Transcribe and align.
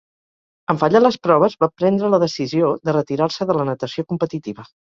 En 0.73 0.79
fallar 0.83 1.01
les 1.03 1.17
proves, 1.25 1.57
va 1.65 1.69
prendre 1.83 2.11
la 2.15 2.21
decisió 2.25 2.73
de 2.89 2.97
retirar-se 2.99 3.49
de 3.51 3.59
la 3.61 3.71
natació 3.73 4.09
competitiva. 4.15 4.69